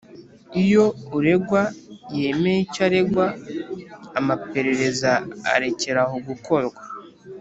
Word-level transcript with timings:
Iyo 0.63 0.85
uregwa 1.17 1.61
yemeye 2.19 2.59
icyo 2.65 2.81
aregwa 2.87 3.25
amaperereza 4.19 5.11
arekeraho 5.53 6.15
gukorwa 6.27 6.79